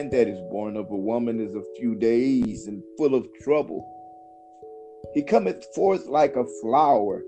[0.00, 3.86] man that is born of a woman is a few days and full of trouble.
[5.14, 7.22] He cometh forth like a flower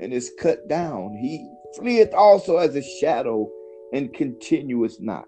[0.00, 1.14] and is cut down.
[1.20, 3.50] He fleeth also as a shadow
[3.92, 5.26] and continueth not.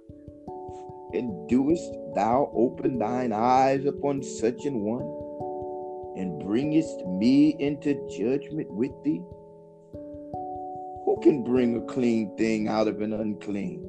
[1.13, 5.03] And doest thou open thine eyes upon such an one,
[6.17, 9.21] and bringest me into judgment with thee?
[11.05, 13.83] Who can bring a clean thing out of an unclean?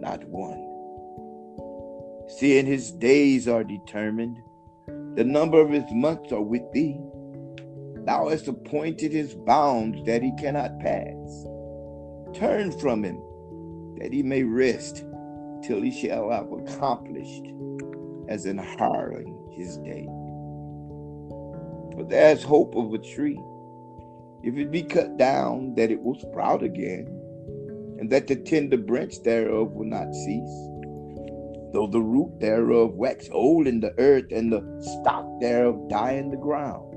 [0.00, 0.77] Not one.
[2.28, 4.42] Seeing his days are determined,
[5.14, 7.00] the number of his months are with thee.
[8.04, 11.46] Thou hast appointed his bounds that he cannot pass.
[12.34, 13.18] Turn from him,
[13.98, 15.06] that he may rest
[15.62, 17.46] till he shall have accomplished
[18.28, 20.06] as an hireling his day.
[21.96, 23.40] But there's hope of a tree.
[24.42, 27.06] If it be cut down, that it will sprout again,
[27.98, 30.77] and that the tender branch thereof will not cease.
[31.72, 34.62] Though the root thereof wax old in the earth, and the
[35.00, 36.94] stock thereof die in the ground,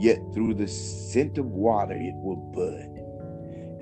[0.00, 2.92] yet through the scent of water it will bud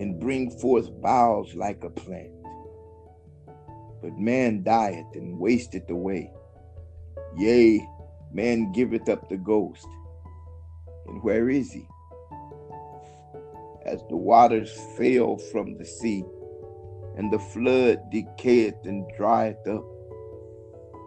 [0.00, 2.32] and bring forth boughs like a plant.
[4.02, 6.32] But man dieth and wasteth away.
[7.36, 7.86] Yea,
[8.32, 9.86] man giveth up the ghost.
[11.06, 11.86] And where is he?
[13.84, 16.24] As the waters fail from the sea,
[17.20, 19.84] and the flood decayeth and drieth up,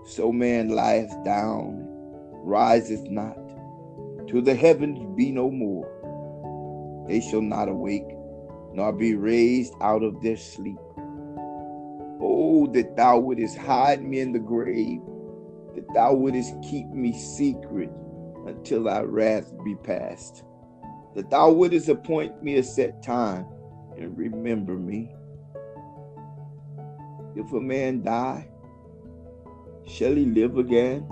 [0.05, 1.87] so man lieth down,
[2.43, 3.35] riseth not,
[4.27, 5.89] till the heavens be no more.
[7.07, 8.05] They shall not awake,
[8.73, 10.77] nor be raised out of their sleep.
[12.21, 15.01] Oh, that thou wouldest hide me in the grave,
[15.73, 17.89] that thou wouldest keep me secret
[18.45, 20.43] until thy wrath be past,
[21.15, 23.47] that thou wouldest appoint me a set time
[23.97, 25.11] and remember me.
[27.35, 28.47] If a man die,
[29.87, 31.09] shall he live again?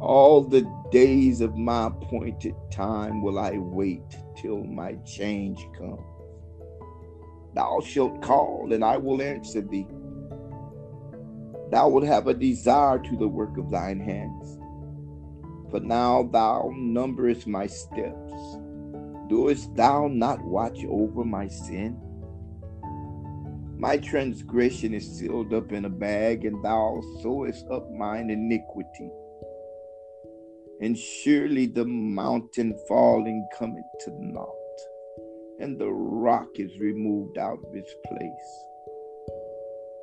[0.00, 6.04] All the days of my appointed time will I wait till my change come.
[7.54, 9.86] Thou shalt call, and I will answer thee.
[11.70, 14.58] Thou wilt have a desire to the work of thine hands.
[15.70, 18.32] For now thou numberest my steps.
[19.28, 21.98] Doest thou not watch over my sin?
[23.82, 29.10] My transgression is sealed up in a bag, and thou sewest up mine iniquity.
[30.80, 34.78] And surely the mountain falling cometh to naught,
[35.58, 38.64] and the rock is removed out of its place.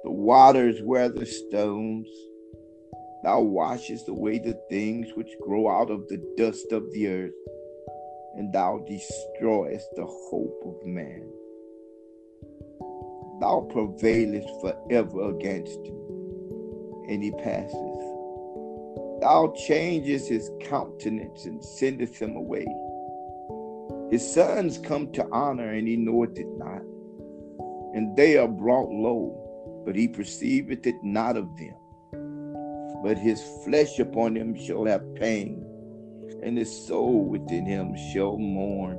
[0.04, 2.10] The waters wear the stones.
[3.24, 7.32] Thou washest away the things which grow out of the dust of the earth,
[8.36, 11.32] and thou destroyest the hope of man.
[13.40, 15.96] Thou prevailest forever against him,
[17.08, 17.76] and he passes.
[19.22, 22.66] Thou changest his countenance and sendest him away.
[24.12, 26.82] His sons come to honor, and he knoweth it not.
[27.94, 31.76] And they are brought low, but he perceiveth it not of them.
[33.04, 35.64] But his flesh upon him shall have pain,
[36.44, 38.98] and his soul within him shall mourn.